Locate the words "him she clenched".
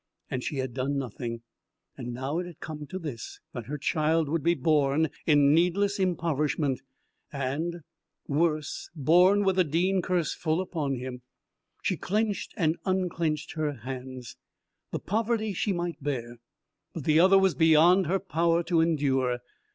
10.95-12.55